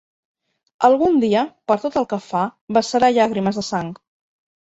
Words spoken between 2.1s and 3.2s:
que fa, vessarà